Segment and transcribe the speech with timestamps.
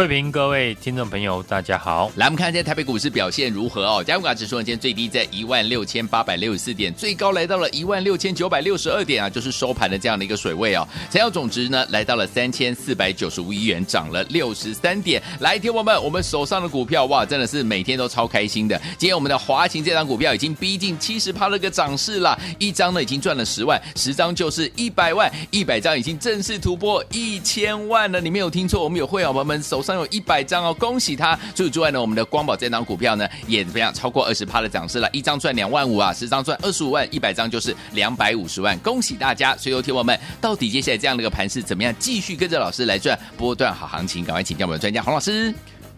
[0.00, 2.10] 慧平，各位听众朋友，大家好。
[2.16, 4.02] 来，我们看一下台北股市表现如何哦。
[4.02, 10.88] 加权指数今天最低在一万六千八百六十四点，最高来到了一万六千九百六十二点啊，就是收盘的这样的一个水位哦。
[11.10, 15.22] 成交总值呢来到了三千四百九十五亿元，涨了六十三点。
[15.40, 18.80] 来，听我们，我们手上的股票哇，真的是每天都超开心的。
[18.96, 28.18] 今天我们的华勤这张股票已经逼近七十趴的个涨势了，一张呢已经赚了十万，十张就是一百万，一百张已经正式突破一千万了。
[28.18, 30.74] 你没有听错，我们有会员朋友们手上有一百张哦。
[30.74, 31.38] 恭喜他！
[31.54, 33.92] 除此之外呢，我们的光宝这档股票呢，也怎么样？
[33.92, 38.78] 超过二十趴的涨势了，一张赚两万五啊，十张赚二十五万，一百张就是两百五十万。
[38.78, 39.56] 恭喜大家！
[39.56, 41.94] 所以有听我们，到底接下来这样的一个盘势怎么样？
[41.98, 45.52] 继续跟着老师来赚波段好行情，赶快请教我们的专家洪老师。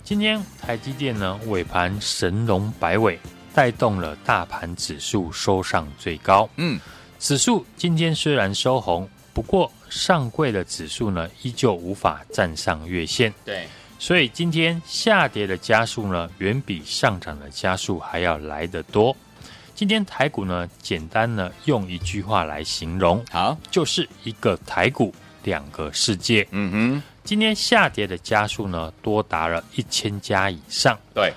[0.05, 3.19] 今天台积电呢尾盘神龙摆尾，
[3.55, 6.49] 带动了大盘指数收上最高。
[6.57, 6.81] 嗯，
[7.21, 13.33] 指数今天虽然收红，不过上柜的指数呢依旧无法站上月线。
[13.45, 13.69] 对。
[14.03, 19.17] 所以今天下跌的加速呢，远比上涨的加速还要来得多。
[19.77, 25.15] 今天台股呢，简单呢用一句话来形容，好，就是一个台股
[25.45, 26.45] 两个世界。
[26.51, 30.99] 嗯哼，今天下跌的家数呢，多达了一千家以上。
[31.15, 31.33] 对，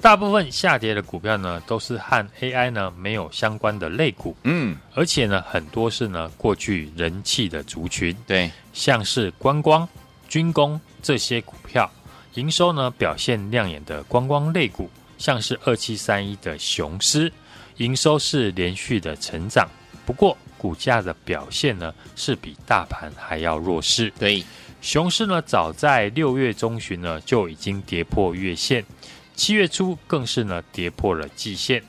[0.00, 4.36] 大部分下跌的股票呢，都是和 AI 呢没有相关的类股。
[4.42, 8.12] 嗯，而且呢，很多是呢过去人气的族群。
[8.26, 9.88] 对，像是观光、
[10.34, 10.80] 军工。
[11.00, 11.88] 这些股票
[12.34, 17.32] 营收呢表现亮眼的观光类股，像是二七三一的雄狮，
[17.76, 19.68] 营收是连续的成长，
[20.04, 24.12] 不过股价的表现呢是比大盘还要弱势。
[24.18, 24.44] 对，
[24.82, 28.84] 雄狮呢早在六月中旬呢就已经跌破月线，
[29.36, 31.80] 七月初更是呢跌破了季线。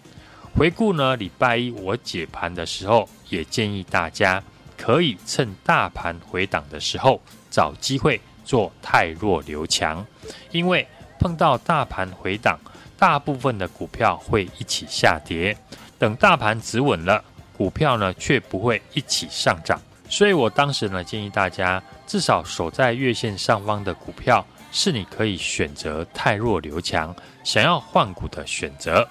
[0.54, 4.44] 回顾呢礼拜一我解盘的时候，也建议大家
[4.78, 7.20] 可以趁大盘回档的时候
[7.50, 8.22] 找机会。
[8.46, 10.06] 做太弱留强，
[10.52, 10.88] 因为
[11.20, 12.58] 碰到大盘回档，
[12.98, 15.58] 大部分的股票会一起下跌。
[15.98, 17.24] 等大盘止稳了，
[17.58, 19.82] 股票呢却不会一起上涨。
[20.08, 29.08] 所以我当时呢建议大家，至少守在月线上方的股票是你可以选择太弱留强，想要换股的选择。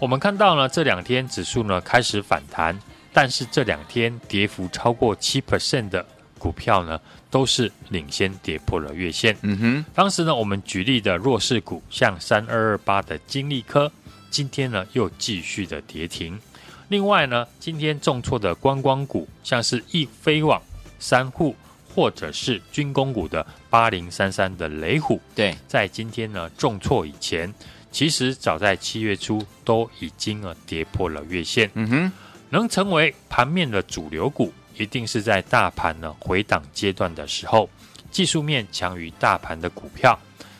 [0.00, 2.76] 我们看到呢这两天指数呢开始反弹，
[3.12, 6.04] 但是这两天跌幅超过七 percent 的
[6.36, 7.00] 股票呢，
[7.34, 9.36] 都是领先跌破了月线。
[9.42, 13.90] 嗯哼，当时呢，我们举例的弱势股，像三二二八的金利科，
[14.30, 16.38] 今天呢又继续的跌停。
[16.86, 20.62] 另外呢，今天重挫的观光股，像是易飞网、
[21.00, 21.56] 三户，
[21.92, 27.52] 或者是军工股的八零三三的雷虎，对，在今天呢重挫以前，
[27.90, 31.68] 其实早在七月初都已经呢跌破了月线。
[31.74, 32.12] 嗯哼，
[32.50, 34.52] 能成为盘面的主流股。
[34.76, 37.68] 一定是在大盘呢回档阶段的时候，
[38.10, 40.18] 技术面强于大盘的股票。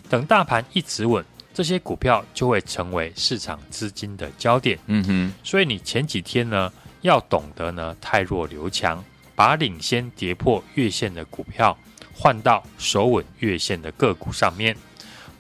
[0.09, 4.79] 等大盘一直稳，这些股票就会成为市场资金的焦点。
[4.87, 9.03] 嗯哼，所以你前几天呢要懂得呢太弱留强，
[9.35, 11.77] 把领先跌破月线的股票
[12.15, 14.77] 换到守稳月线的个股上面。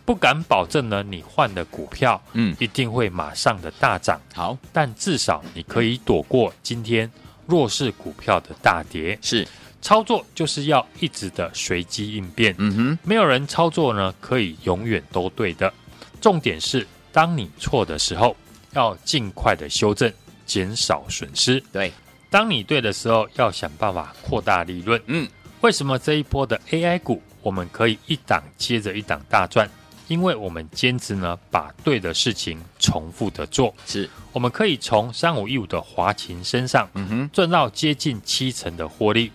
[0.07, 4.21] 不敢保证呢你换的股票嗯一定会马上的大涨。
[4.35, 7.11] 好，但至少你可以躲过今天。
[7.47, 9.47] 弱势股票的大跌是
[9.83, 12.55] 操作，就是要一直的随机应变。
[12.59, 15.73] 嗯哼，没有人操作呢可以永远都对的。
[16.21, 18.35] 重点是，当你错的时候，
[18.73, 20.11] 要尽快的修正，
[20.47, 21.63] 减少损失。
[21.71, 21.93] 对，
[22.31, 25.01] 当你对的时候，要想办法扩大利润。
[25.07, 25.29] 嗯，
[25.61, 29.69] 为什么这一波的 AI 股我们可以一档接着一档大赚？
[30.09, 34.09] 因为我们坚持呢，把对的事情重复的做，是。
[34.33, 39.31] 我们可以从三五一五的华勤身上，嗯哼，赚到接近七成的获利。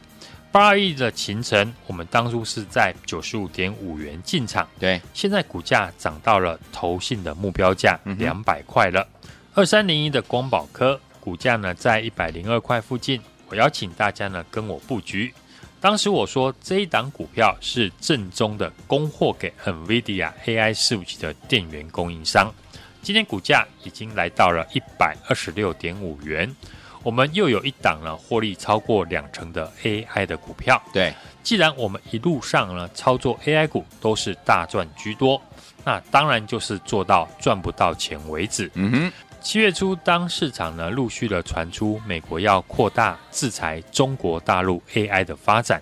[0.51, 9.07] 八二一的勤诚，我们当初是在九十五点五元进场，对，现在股价涨到了投信的目标价两百块了。
[9.54, 15.33] 二三零一的光宝科，股价呢在一百零二块附近，我邀请大家呢跟我布局。
[15.81, 22.54] 当时我说这一档股票是正宗的供货给 NVIDIA AI 伺服器的电源供应商，
[23.02, 26.54] 今天股价已经来到了一百二十六点五元。
[27.02, 30.81] 我们又有一档呢获利超过两成的 AI 的股票。
[30.92, 35.42] 对，既然我们一路上呢操作 AI 股都是大赚居多，
[35.86, 38.70] 那当然就是做到赚不到钱为止。
[38.74, 45.81] 嗯哼，七月初当市场呢陆续的传出美国要扩大制裁中国大陆 AI 的发展，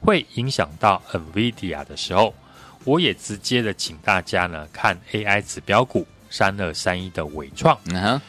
[0.00, 2.34] 会影响到 NVIDIA 的时候，
[2.84, 7.78] 我也直接的请大家呢看 AI 指标股三二三一的伟创。
[7.86, 8.20] 嗯哼。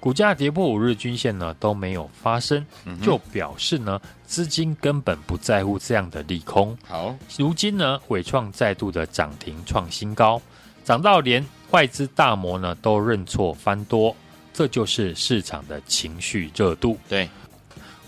[0.00, 2.66] 股价跌破五日均线呢都没有发生，
[3.00, 6.76] 就表示呢资金根本不在乎这样的利空。
[6.88, 10.42] 好，如今呢伟创再度的涨停创新高，
[10.82, 14.14] 涨到连外资大摩呢都认错翻多，
[14.52, 16.98] 这就是市场的情绪热度。
[17.08, 17.28] 对，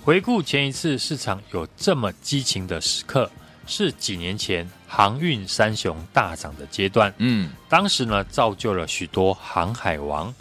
[0.03, 3.31] 回顾前一次市场有这么激情的时刻，
[3.67, 7.13] 是几年前航运三雄大涨的阶段。
[7.17, 10.33] 嗯，当时呢造就了许多航海王。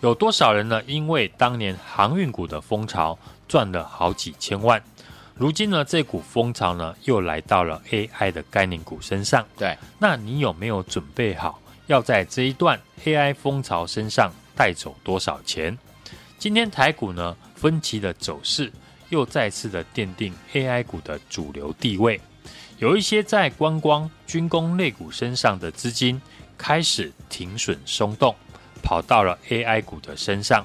[0.00, 0.82] 有多少人呢？
[0.86, 4.82] 因为当年航运股的风潮赚了好几千万，
[5.34, 9.46] 如今呢，这股风潮呢又来到了 AI 的概念股身上。
[9.58, 15.76] 对，那你有没有准备好要在这一段 AI 风潮身上带走多少钱？
[16.38, 18.72] 今天台股呢分歧的走势
[19.08, 22.20] 又再次的奠定 AI 股的主流地位，
[22.78, 26.22] 有一些在观光、军工类股身上的资金
[26.56, 28.34] 开始停损松动。
[28.82, 30.64] 跑到了 AI 股的身上，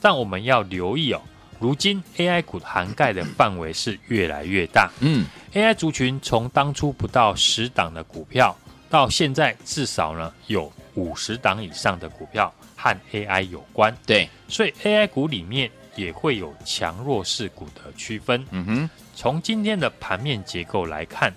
[0.00, 1.20] 但我们要留意哦，
[1.58, 4.90] 如今 AI 股涵盖的范围是越来越大。
[5.00, 8.56] 嗯，AI 族群从当初不到十档的股票，
[8.90, 13.96] 到现在至少呢有五十档以上的股票和 AI 有关。
[14.04, 18.44] 对，所以 AI 股里面也会有强弱势股的区分。
[18.50, 21.32] 嗯哼，从今天的盘面结构来看，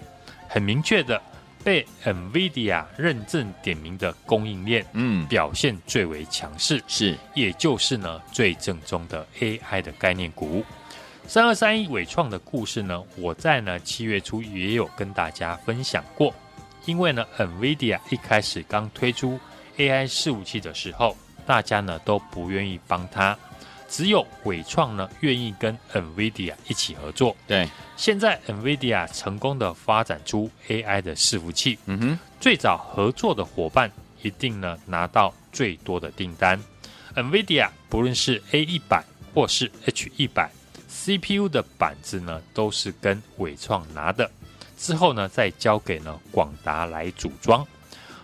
[0.50, 1.22] 很明确的。
[1.66, 10.62] 被 NVIDIA 认证点名的供应链，嗯，表现最为强势，是，也就是呢最正宗的 AI 的概念股。
[11.26, 16.34] 三二三一伟创的故事呢，我在呢七月初也有跟大家分享过。
[16.86, 19.40] 因为呢 NVIDIA 一开始刚推出
[19.78, 21.16] AI 伺服器的时候，
[21.46, 23.38] 大家呢都不愿意帮他。
[23.88, 27.36] 只有伟创呢愿意跟 NVIDIA 一起合作。
[27.46, 31.78] 对，现在 NVIDIA 成功的发展出 AI 的伺服器。
[31.86, 33.92] 嗯哼，最早合作的伙伴
[34.24, 36.60] 一定呢拿到最多的订单。
[37.16, 39.04] NVIDIA 不论是 A 一百
[39.34, 40.50] 或是 H 一百
[40.90, 44.30] CPU 的板子呢，都是跟伟创拿的，
[44.84, 47.66] 之后呢再交给呢广达来组装。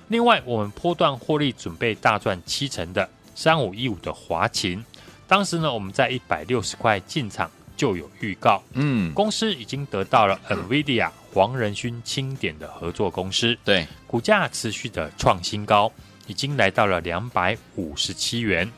[0.09, 4.83] 另外，我们波段获利准备大赚七成的三五一五的华勤。
[5.25, 15.89] 当时呢，我们在一百六十块进场就有预告，嗯，公司已经得到了 NVIDIA 黄仁勋钦点的合作公司，对，股价持续的创新高，
[16.27, 18.69] 已经来到了两百五十七元。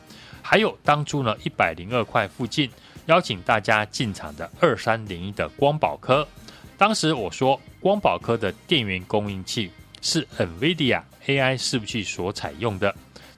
[0.43, 2.69] 还有当初呢，一百零二块附近
[3.05, 6.27] 邀请大家进场的二三零一的光宝科，
[6.81, 9.69] 当时我说光宝科的电源供应器
[10.01, 12.95] 是 NVIDIA AI 伺服器所采用的。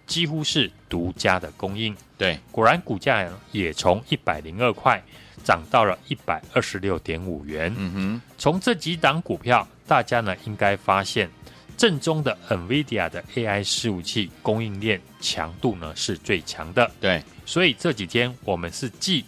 [0.08, 5.02] 几乎是独家的供应，对，果然股价也从一百零二块
[5.44, 7.74] 涨到了一百二十六点五元。
[7.78, 11.30] 嗯哼，从这几档股票，大家呢应该发现，
[11.76, 16.90] 正宗的 NVIDIA 的 AI 伺服器供应链强度呢是最强的。
[17.02, 19.26] 对，所以这几天我们是继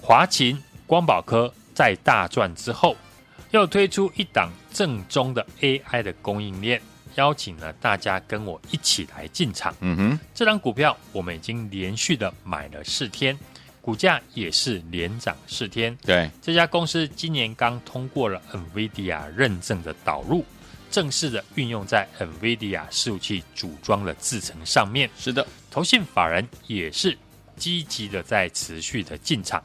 [0.00, 2.96] 华勤、光宝科在大赚之后，
[3.50, 6.80] 又推出一档正宗的 AI 的供应链。
[7.14, 9.74] 邀请了大家跟我一起来进场。
[9.80, 13.36] 嗯哼，这张股票我们已经连续的买了四天，
[13.80, 15.96] 股价也是连涨四天。
[16.06, 20.44] 对，这家公司今年刚通过了 NVIDIA 认证的导入，
[20.92, 25.10] 正式的运用在 NVIDIA 伺服器组装的制程上面。
[25.18, 27.18] 是的，投信法人也是
[27.56, 29.60] 积极的在持续的进场。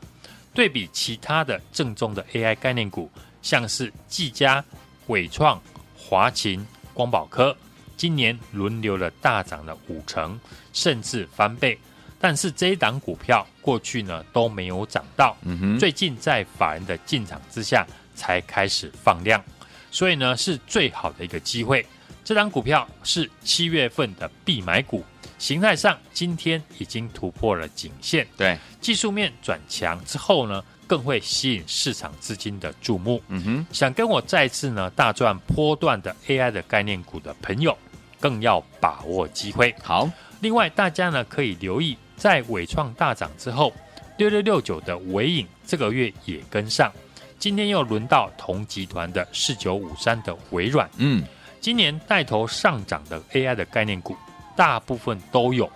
[0.56, 3.12] 对比其他的正宗的 AI 概念股，
[3.44, 4.66] 像是技嘉、
[5.06, 5.62] 伟创、
[5.96, 6.66] 华勤。
[6.96, 7.58] 光宝科
[7.98, 10.40] 今年轮流了大涨了五成，
[10.74, 11.76] 甚至翻倍。
[12.20, 17.84] 但是这一档股票过去呢都没有涨到，嗯，最近在法人的进场之下
[18.14, 19.44] 才开始放量，
[19.90, 21.84] 所以呢是最好的一个机会。
[22.24, 25.04] 这档股票是七月份的必买股，
[25.40, 33.22] 形态上今天已经突破了颈线，对，技术面转强之后呢，更会吸引市场资金的注目。
[33.28, 37.78] 嗯哼，想跟我再次呢大赚波段的 AI 的概念股的朋友，
[38.20, 39.74] 更要把握机会。
[39.82, 40.10] 好，
[40.42, 43.74] 另外大家呢可以留意，在伟创大涨之后，
[44.18, 46.92] 六六六九的尾影这个月也跟上，
[47.40, 50.90] 今天又轮到同集团的四九五三的微软。
[50.98, 51.24] 嗯，
[51.60, 54.16] 今年带头上涨的 AI 的概念股，
[54.56, 55.72] 大部分都有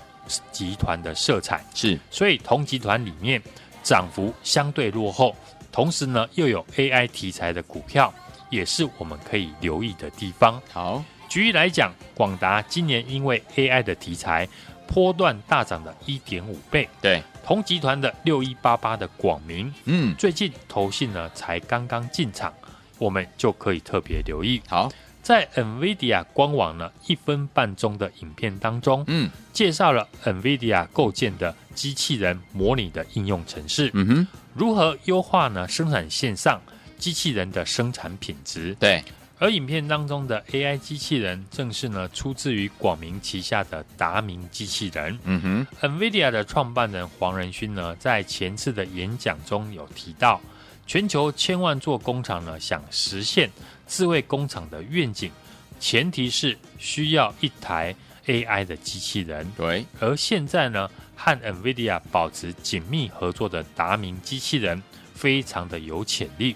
[0.51, 1.65] 集团的色彩。
[1.73, 3.41] 是，所以同集团里面。
[3.87, 5.33] 涨幅相对落后，
[5.71, 8.13] 同时呢又有 AI 题材的股票，
[8.49, 10.61] 也是我们可以留意的地方。
[10.69, 14.45] 好，举例来讲，广达今年因为 AI 的题材，
[14.85, 16.89] 波段大涨了一点五倍。
[17.01, 22.53] 对，同集团的六一八八的广明，嗯，最近投信呢才刚刚进场，
[22.97, 24.61] 我们就可以特别留意。
[24.67, 24.91] 好，
[25.27, 35.67] 在 NVIDIA 官网呢一分半钟的影片当中，嗯，介绍了 NVIDIA 构建的机器人模拟的应用程式，嗯哼，如何优化呢？
[35.67, 36.61] 生产线上
[36.97, 38.73] 机器人的生产品质？
[38.79, 39.03] 对，
[39.37, 45.19] 而影片当中的 AI 机器人，正是呢出自于广明旗下的达明机器人。
[45.25, 50.39] 嗯哼，NVIDIA 的创办人黄仁勋呢，在前次的演讲中有提到，
[50.85, 53.51] 全球千万座工厂呢，想实现
[53.87, 55.31] 智慧工厂的愿景，
[55.79, 59.49] 前提是需要一台 AI 的机器人。
[59.55, 66.55] 对，而现在呢，和 NVIDIA 保持紧密合作的达明机器人，非常的有潜力。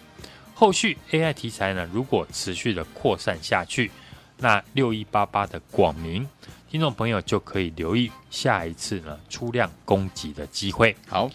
[0.53, 3.89] 后续 AI 题材呢，如果持续的扩散下去，
[4.38, 6.27] 那六一八八的广明
[6.69, 10.95] 听众朋友就可以留意下一次呢出量攻击的机会。
[11.07, 11.29] 好，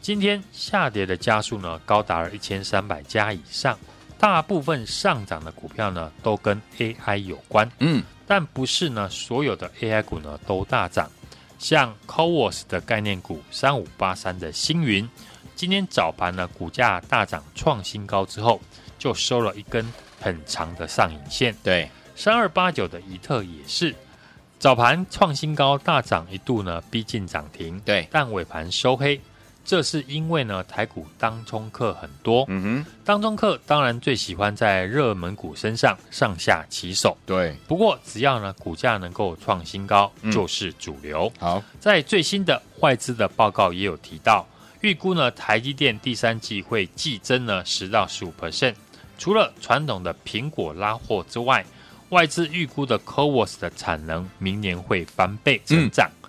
[0.00, 3.78] 今天下跌的家数呢高达了一千三百家以上，
[4.20, 11.10] 大部分上涨的股票呢都跟 AI 有关，嗯，但不是呢所有的 AI 股呢都大涨，
[11.58, 15.08] 像 CoWoS 的概念股三五八三的星云。
[15.56, 18.60] 今天早盘呢，股价大涨创新高之后，
[18.98, 21.54] 就收了一根很长的上影线。
[21.62, 23.94] 对，三二八九的怡特也是
[24.58, 27.80] 早盘创新高大涨，一度呢逼近涨停。
[27.80, 29.20] 对，但尾盘收黑，
[29.64, 32.44] 这是因为呢台股当中客很多。
[32.48, 37.16] 嗯哼，当中客当然最喜欢在热门股身上上下其手。
[37.24, 41.32] 对，不过只要呢股价能够创新高，嗯就是主流。
[41.38, 44.46] 好，在最新的外资的报告也有提到。
[44.80, 48.74] 预估呢，台积电第三季会季增呢十到十五 percent。
[49.18, 51.62] 除了传统的苹果拉货之外，
[52.08, 56.08] 外资预估的 CoWoS 的产能明年会翻倍成长。
[56.08, 56.19] 嗯、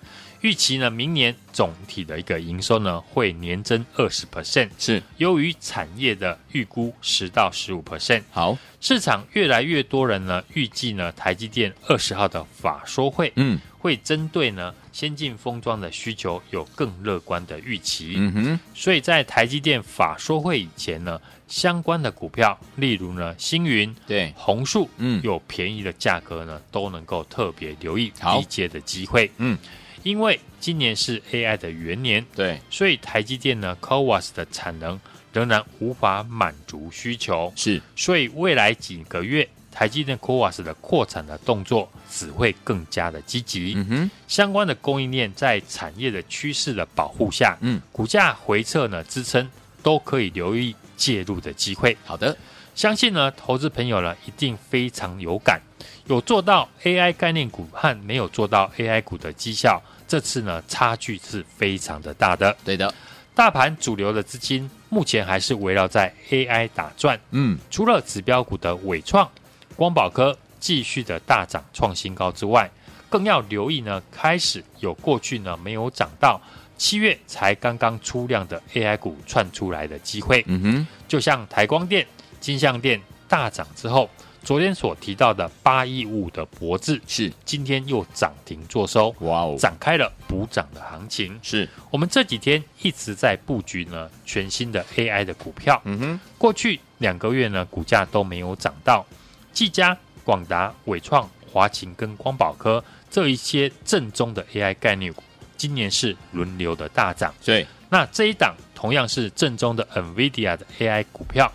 [0.42, 4.68] 预期呢，明年总体的一个营收呢会年增二十 percent。
[4.78, 5.02] 是。
[5.18, 8.22] 优于产业的预估十到十五 percent。
[8.30, 14.74] 好，市场越来越多人呢预计呢，台积电二十号的法说会，嗯，会针对呢。
[14.92, 21.18] 先进封装的需求有更乐观的预期，嗯哼，所以在台积电法说会以前呢，
[21.48, 24.34] 相关的股票，例如呢星云、对。
[24.36, 28.38] 红树，嗯，有便宜的价格呢，都能够特别留意好。
[28.38, 29.56] 低阶的机会，嗯，
[30.02, 34.98] 因为今年是 AI 的元年，对，所以台积电呢 c o w a s 的产能
[35.32, 39.48] 仍然无法满足需求，是，所以未来几个月。
[39.74, 49.48] 台积电 c o w a s 的扩产的动作只会更加的积极，嗯哼，相关的供应链在产业的趋势的保护下，嗯，股价回撤呢支撑
[49.82, 51.96] 都可以留意介入的机会。
[52.04, 52.36] 好的，
[52.74, 55.58] 相信呢投资朋友呢一定非常有感，
[56.06, 59.82] 有做到 AI 概念股和没有做到 AI 股的绩效，
[60.12, 62.54] 这次呢差距是非常的大的。
[62.62, 62.92] 对的，
[63.34, 69.26] 大盘主流的资金目前还是围绕在 AI 打转，嗯，除了指标股的伟创。
[69.74, 72.70] 光宝科继续的大涨创新高之外，
[73.08, 76.38] 更要留意呢，开始有过去呢没有涨到
[76.76, 80.44] 七月才刚刚出量的 AI 股窜出来的机会。
[80.46, 82.06] 嗯哼，就像台光电、
[82.38, 84.10] 金像电大涨之后，
[84.44, 91.38] 昨天所提到的八一五的博智是今天又涨停做收，哇哦，展开了补涨的行情。
[91.42, 95.80] 是我们这几天一直在布局呢全新的 AI 的股票。
[95.84, 99.06] 嗯哼，过去两个月呢股价都没有涨到。
[99.52, 105.22] 技嘉、广达、伟创、华擎跟光宝科这一些正宗的 AI 概念股，
[105.56, 107.32] 今年是轮流的大涨。
[107.44, 111.52] 对，那这一档同样是正宗的 NVIDIA 的 AI 股票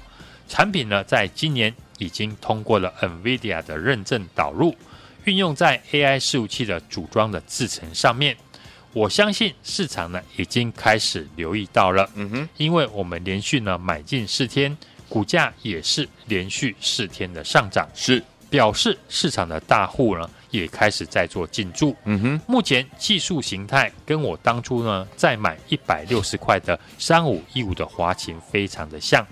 [0.47, 4.75] 产品呢，在今年已经通过了 NVIDIA 的认证导入，
[5.25, 8.35] 运用在 AI 伺服器的组装的制程上面。
[8.93, 12.09] 我相信市场呢已经开始留意到了。
[12.15, 14.75] 嗯哼，因为我们连续呢买进四天。
[15.09, 21.95] 股价也是连续四天的上涨，是表示市场的大户呢也开始在做进驻。
[22.03, 29.25] 嗯哼，目前技术形态跟我当初呢在买一百六十块的三五一五的华擎非常的像。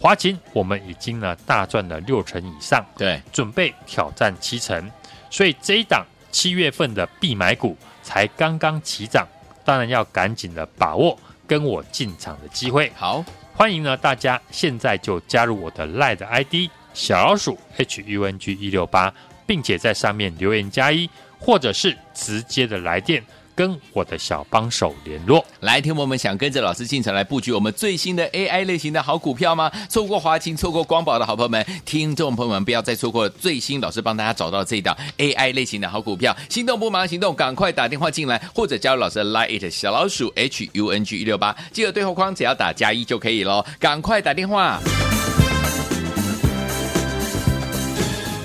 [0.00, 4.90] 华勤我们已经呢大赚了六成以上，对，准备挑战七成。
[5.28, 9.28] 所以这一档七月份的必买股才刚刚起涨，
[9.62, 12.90] 当然要赶紧的把握跟我进场的机会。
[12.96, 13.22] 好。
[13.52, 19.12] 欢迎呢，大家现在就加入我的 LINE 的 ID 小老鼠 HUNG 一六八，
[19.46, 23.22] 并且在上面留言加一，或者是直接的来电
[23.60, 25.44] 跟我的小帮手联络。
[25.60, 29.70] 来，听我们想跟着老师进场来布局我们最新的 AI 类型的好股票吗？
[29.86, 44.80] 错过华勤、错过光宝的好朋友们，听众朋友们不要再错过最新老师帮大家找到这一档 AI 类型的好股票，心动不忙行动，赶快打电话进来，或者加入老师的 Line 小老鼠 H U N G 一六八，记得对话框只要打加一就可以喽，赶快打电话。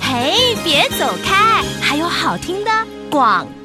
[0.01, 2.71] 嘿，别走开，还有好听的
[3.09, 3.47] 广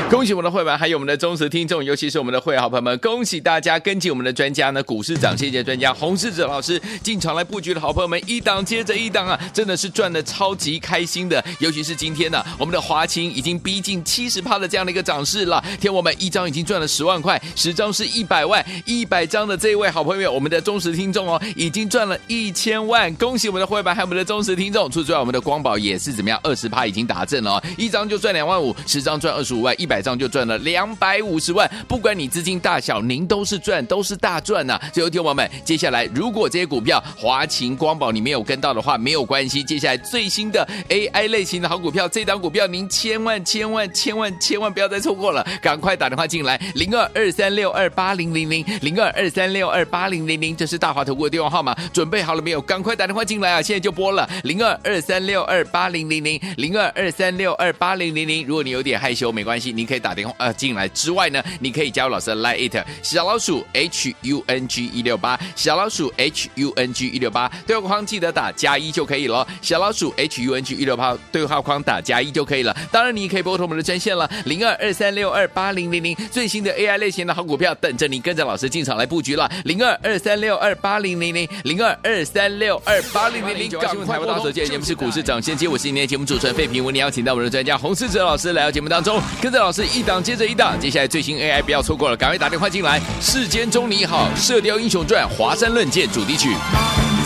[0.10, 11.42] 恭喜我们的会员，还有我们的忠实听众，尤其是我们的会员好朋友们，恭喜大家跟进我们的专家呢，股市涨谢谢专家洪世哲老师进场来布局的好朋友们，一档接着一档啊，真的是赚的超级开心的。
[11.58, 23.14] 尤其是今天呢、我们的华清已经逼近七十趴的这样的一个涨势了，天我们一张已经赚了十万块，十张是一百万，一百张的这一位好朋友，我们的忠实听众哦，已经赚了一千万。
[23.14, 24.90] 恭喜我们的会员，还有我们的忠实听众。
[24.90, 29.70] 除此之外，我们的光宝也是怎么样，二十趴已经达阵了哦，一张就赚两万五，十张赚二十五万。
[29.80, 34.82] 一百张就赚了两百五十万，不管你资金大小，您都是赚，都是大赚呐、啊！
[34.92, 39.64] 最后，听友们，接下来如果这些股票华勤、光宝你没有跟到的话，没有关系。
[39.64, 52.60] 接下来最新的 AI 类型的好股票，这档股票您千万千万千万千万不要再错过了，赶快打电话进来，零二二三六二八零零零零二二三六二八零零零，这是大华投顾的电话号码，准备好了没有？
[52.60, 53.60] 赶快打电话进来啊！
[53.60, 58.46] 现在就拨了零二二三六二八零零零零二二三六二八零零零。
[58.46, 59.72] 如果你有点害羞，没关系。
[59.80, 69.46] 你可以打电话呃进来之外呢，你可以加入老师的 Line it 小老鼠 H U N G 一六八小老鼠 H U N G 一六八对话框记得打加一就可以了。
[69.62, 72.76] 小老鼠 H U N G 一六八对话框打加一就可以了。
[72.92, 84.52] 当然你可以拨通我们的专线了零二二三六二八零零零最新的 AI 类型的好股票等着你跟着老师进场来布局了零二二三六二八零零零零二二三六二八零零零赶快拨通。
[84.52, 92.98] 今天节目是股市涨先机，我是今天节目主持人费平，为你邀请到我们的专家洪士哲老师来到节目当中，跟着老师一档接着一档，接下来最新 AI 不要错过了，赶快打电话进来。
[93.20, 96.48] 世间中你好，《射雕英雄传》华山论剑主题曲。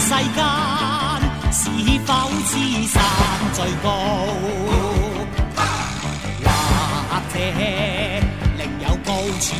[0.00, 0.44] 世间
[1.52, 1.70] 是
[2.04, 2.12] 否
[2.48, 2.58] 知
[2.88, 3.02] 山
[3.54, 3.88] 最高，
[7.08, 7.38] 或者
[8.58, 9.54] 另有高处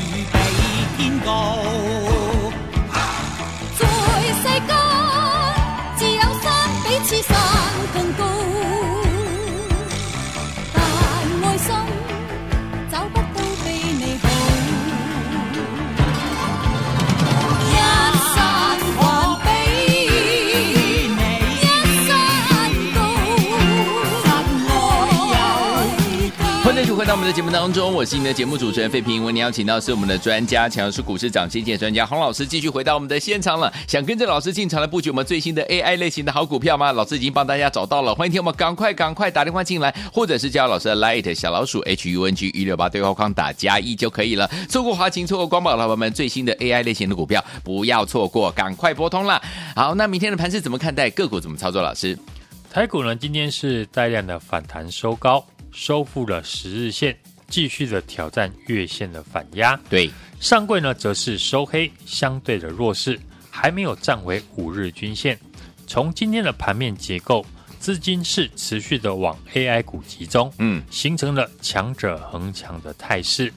[27.15, 29.25] 我们的节目当中，我是你的节目主持人费平。
[29.25, 33.73] 为你邀请到是我们的专家，强势股市涨先见专家洪老师，继续回到我们的现场了。
[33.87, 36.91] 想跟着老师进场来布局我们最新的 AI 类型的好股票吗？
[36.91, 44.51] 老师已经帮大家找到了，欢迎听我们赶快赶快打电话进来，或者是叫老师的 Light 小老鼠 H U N G 一六八对话框打加一就可以了。
[44.69, 49.41] 错过华勤，错过光宝老板们，最新的 AI 类型的股票不要错过，赶快拨通了。
[49.77, 51.09] 好，那明天的盘是怎么看待？
[51.11, 51.81] 个股怎么操作？
[51.81, 52.19] 老师，
[52.73, 53.15] 台股呢？
[53.15, 55.47] 今天是带量的反弹收高。
[55.75, 57.15] 收复了十日线，
[57.49, 59.79] 继续的挑战月线的反压。
[59.91, 60.09] 对，
[60.39, 63.19] 上柜呢则是收黑，相对的弱势，
[63.51, 65.39] 还没有站回五日均线。
[65.87, 67.45] 从今天的盘面结构，
[67.79, 73.53] 资金是持续的往 AI 股集中，嗯，形成了强者恒强的态势。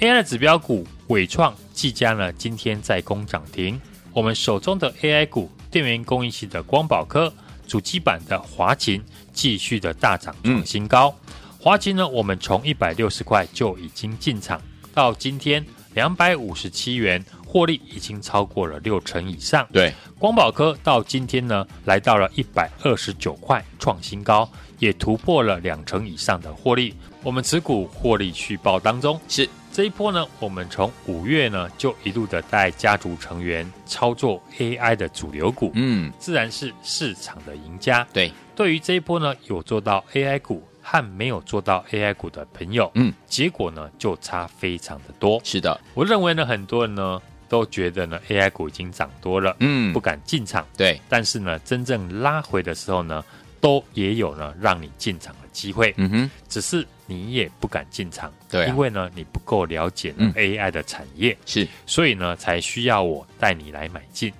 [0.00, 3.78] AI 的指标股伟创、技嘉呢，今天在攻涨停。
[4.12, 7.32] 我们手中的 AI 股，电源供应系的光宝科、
[7.66, 11.14] 主机板的华勤，继续的大涨创新高。
[11.26, 14.62] 嗯华勤呢，我们从一百六十块就已经进场，
[14.94, 19.66] 到今天两百五十七元，获利已经超过了六成以上。
[19.72, 26.94] 对，光宝科到今天呢，来到了一百二十九块，创新高，也突破了两成以上的获利。
[27.24, 38.06] 我们持股获利续报当中，是这一波呢，我们从五月呢就一路的带家族成员操作 AI 的主流股，嗯，自然是市场的赢家。
[38.12, 40.62] 对，对于这一波呢，有做到 AI 股。
[40.90, 45.38] 和没有做到 AI 股的朋友，嗯，结果呢就差非常的多。
[45.44, 50.66] 是的，我认为呢，很多人呢都觉得呢 AI 股已经涨多了，嗯，不敢进场。
[50.78, 53.22] 对，但是呢，真正拉回的时候呢，
[53.60, 55.92] 都也有呢让你进场的机会。
[55.98, 64.32] 嗯哼，只是你也不敢进场，对啊，因为呢你不够了解呢 AI 的产业，是，所以呢才需要我带你来买进。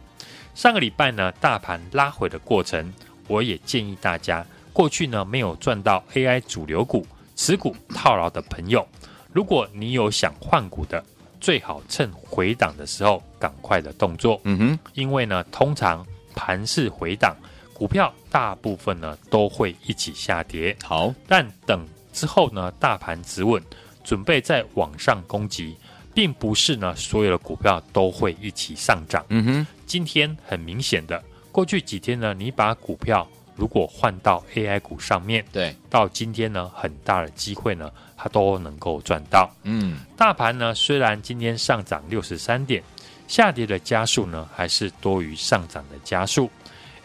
[0.54, 2.90] 上个礼拜呢，大盘拉回的过程，
[3.26, 4.46] 我也建议大家。
[4.78, 8.86] 过去呢没有赚到 AI 主流股，持股套牢的朋友，
[9.32, 11.04] 如果你有想换股的，
[11.40, 14.40] 最好趁回档的时候赶快的动作。
[14.44, 17.34] 嗯哼，因为呢通常盘势回档，
[17.74, 20.76] 股票大部分呢都会一起下跌。
[20.84, 23.60] 好，但等之后呢大盘止稳，
[24.04, 25.76] 准备再往上攻击，
[26.14, 29.26] 并不是呢所有的股票都会一起上涨。
[29.30, 39.50] 嗯哼，今天很明显的，过去几天呢，你把股票如果换到 AI 股上面，对，到今天呢，很大的机会呢，它都能够赚到。
[39.64, 42.80] 嗯，大盘呢虽然今天上涨六十三点，
[43.26, 46.48] 下跌的加速呢还是多于上涨的加速。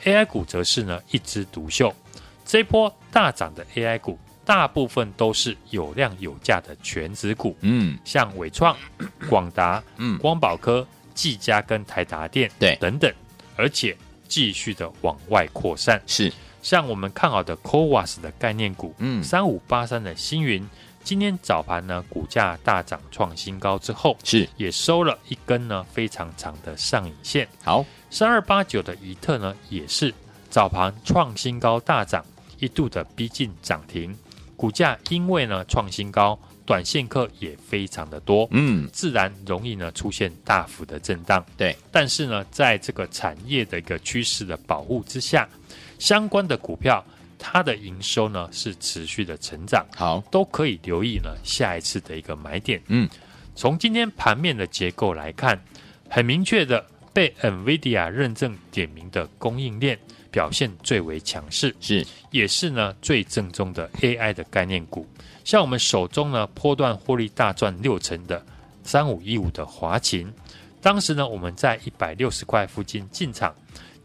[0.03, 1.91] AI 股则是呢一枝独秀，
[2.45, 8.77] 这波大涨的 AI 股，大部分都是有量有价的全值股，嗯，像伟创、
[9.27, 10.19] 广达、嗯。
[10.19, 10.85] 光宝科、
[11.15, 12.75] 技嘉跟台达电，对。
[12.75, 13.11] 等等，
[13.55, 13.97] 而且
[14.33, 20.67] 继续的往外扩散，是，像我们看好的 CoWAS 的概念股，嗯三五八三的星云，
[21.03, 27.47] 今天早盘呢股价大涨创新高之后，是，也收了一根呢非常长的上影线。
[27.63, 30.11] 好，三二八九的怡特呢，也是
[30.49, 32.25] 早盘创新高大涨，
[32.57, 34.17] 一度的逼近涨停。
[34.57, 41.45] 股价因为呢创新高，短线客也非常的多，嗯，自然容易呢出现大幅的震荡。
[41.57, 45.47] 对，但是呢，在这个产业的一个趋势的保护之下，
[45.99, 47.03] 相关的股票
[47.37, 52.81] 它的营收呢是持续的成长，好，都可以留意呢下一次的一个买点。
[52.87, 53.09] 嗯，
[53.55, 55.61] 从今天盘面的结构来看，
[56.09, 59.99] 很明确的被 NVIDIA 认证点名的供应链
[60.33, 65.07] 表现最为强势，是，也是呢最正宗的 AI 的概念股。
[65.45, 68.43] 像我们手中呢波段获利大赚六成的
[68.83, 70.33] 三五一五的华勤，
[70.81, 73.53] 当时呢我们在一百六十块附近进场，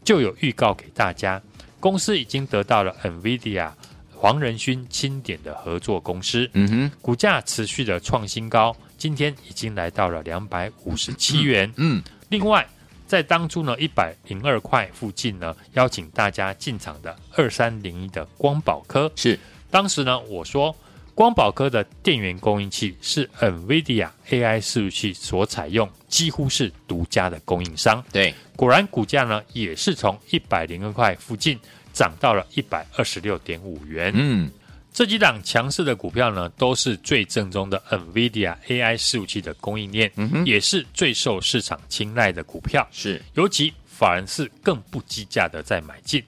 [0.03, 1.41] 就有预告给大家，
[1.79, 3.71] 公司已经得到了 NVIDIA
[4.13, 11.73] 黄仁勋钦点的合作公司，嗯哼，股价持续的创新高，今天已经来到了两百五十七元。
[11.77, 12.67] 嗯，另外，
[13.09, 19.39] 在当初呢一百零二块附近呢，邀请大家进场的二三零一的光宝科，是，
[19.71, 20.73] 当时呢我说
[21.15, 28.05] 光宝科的电源供应器是 NVIDIA AI 伺服器所采用，几乎是独家的供应商。
[28.11, 31.59] 对，果然股价呢也是从一百零二块附近
[31.91, 34.11] 涨到了一百二十六点五元。
[34.15, 34.51] 嗯，
[34.91, 40.11] 这几档强势的股票呢，都是最正宗的 NVIDIA AI 伺服器的供应链，
[40.45, 42.85] 也是最受市场青睐的股票。
[42.91, 46.21] 是，尤其法人是更不计价的在买进，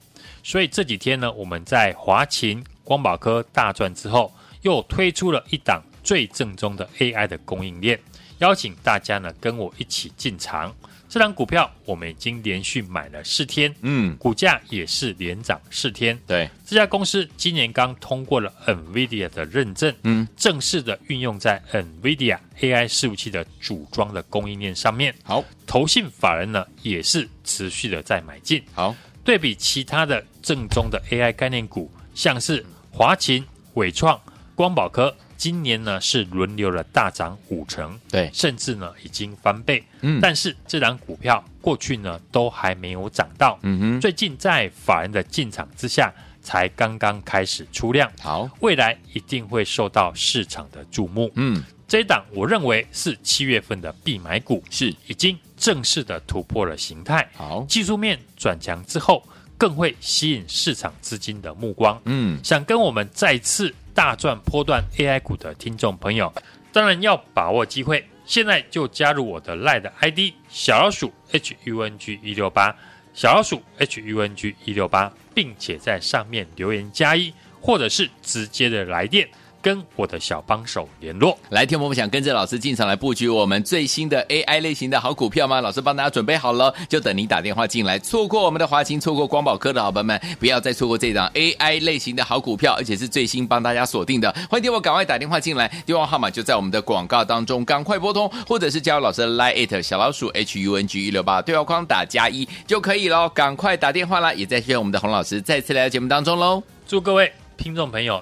[0.44, 8.00] 所以这几天呢，我们在华勤、光宝科大赚之后，又推出了一档最正宗的 AI 的供应链，
[8.38, 10.74] 邀请大家呢跟我一起进场。
[11.12, 16.18] 这档股票我们已经连续买了四天，嗯，股价也是连涨四天。
[16.26, 25.14] 对，这家公司今年刚通过了 NVIDIA 的认证，嗯，正式的运用在 NVIDIA AI 伺服器的组装的供应链上面。
[25.22, 28.64] 好，投信法人呢也是持续的在买进。
[28.74, 28.96] 好，
[29.26, 34.18] 对比其他的正宗的 AI 概念股，像是华勤、伟创、
[34.56, 39.84] 光宝科，今年呢是轮流了大涨五成，对，甚至呢已经翻倍。
[40.02, 40.20] 嗯。
[40.22, 51.32] 但是这档股票过去呢都还没有涨到，嗯哼，最近在法人的进场之下，才刚刚开始出量，好，未来一定会受到市场的注目。
[51.34, 59.28] 嗯，这一档我认为是七月份的必买股，是，已经正式的突破了形态，好，技术面转强之后，
[59.58, 62.00] 更会吸引市场资金的目光。
[62.06, 66.32] 嗯，想跟我们再次大赚波段 AI 股的听众朋友，
[66.72, 72.76] 当然要把握机会，现在就加入我的 LINE 的 ID 小老鼠 HUNG 一六八，
[73.14, 79.28] 小老鼠 HUNG 一六八，并且在上面留言加一，或者是直接的来电。
[79.62, 81.38] 跟我的小帮手联络。
[81.50, 85.62] 来，听我们想跟着老师进场来布局我们最新的 AI 类型的好股票吗？
[85.62, 88.00] 老师帮大家准备好了，就等您打电话进来。
[88.00, 94.32] 错过我们的华勤，错过光宝科的好朋友们，不要再错过这档 AI 类型的好股票，而且是最新帮大家锁定的。
[94.50, 103.30] 欢迎电话赶快打电话进来，电话号码就在我们的广告当中，赶快拨通，或者是加入老师的 Line it 小老鼠 HUNG 一六八对话框打加一就可以喽。
[103.30, 104.34] 赶快打电话啦！
[104.34, 106.62] 也在需要我们的洪老师再次来到节目当中喽。
[106.88, 108.22] 祝各位听众朋友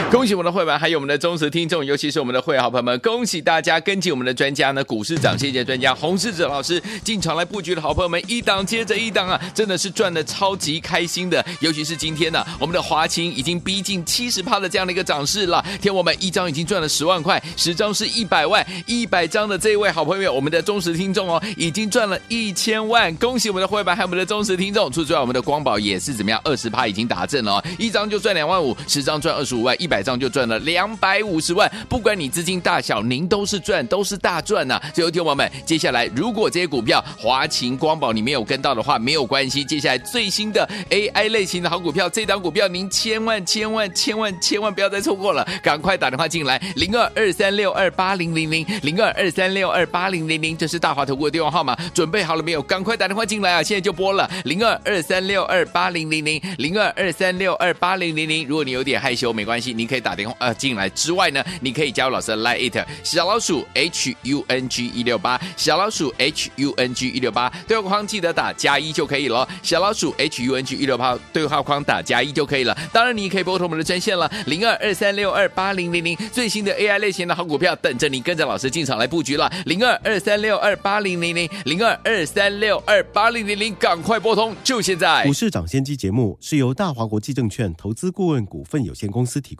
[0.10, 11.44] 恭喜我们的会员，还有我们的忠实听众，尤其是我们的会员好朋友们，恭喜大家跟紧我们的专家呢，股市涨先机专家洪世哲老师进场来布局的好朋友们，一档接着一档啊，真的是赚的超级开心的。
[11.60, 23.14] 尤其是今天呢、我们的华清已经逼近七十趴的这样的一个涨势了，天我们一张已经赚了十万块，十张是一百万，一百张的这一位好朋友，我们的忠实听众哦，已经赚了一千万。
[23.16, 24.90] 恭喜我们的会员，还有我们的忠实听众。
[24.90, 31.70] 除此之外，我们的光宝也是怎么样，二十趴已经达阵了哦，一张就赚两万五，十张赚二十五万，一百张就赚了两百五十万。
[31.88, 34.82] 不管你资金大小，您都是赚，都是大赚呐、啊！
[34.94, 39.64] 所以，听众朋友们，接下来如果这些股票华擎光宝你没有跟到的话，没有关系。
[39.64, 52.62] 接下来最新的 AI 类型的好股票，这档股票您千万千万千万千万不要再错过了，赶快打电话进来，零二二三六二八零零零零二二三六二八零零零，这是大华投顾的电话号码，准备好了没有？
[52.62, 53.62] 赶快打电话进来啊！
[53.62, 58.46] 现在就拨了零二二三六二八零零零零二二三六二八零零零。
[58.46, 69.48] 如果你有点害羞，没关系，你可以打电话呃进来之外呢，你可以加入老师的 Line it 小老鼠 H U N G 一六八小老鼠 H U N G 一六八对话框记得打加一就可以了。
[69.62, 72.76] 小老鼠 H U N G 一六八对话框打加一就可以了。
[72.92, 85.24] 当然，你可以拨通我们的专线了，零二二三六二八零零零最新的 AI 类型的好股票等着你跟着老师进场来布局了，零二二三六二八零零零零二二三六二八零零零，赶快拨通，就现在。
[85.24, 89.59] 股市涨先机节目是由大华国际证券投资顾问股份有限公司提供，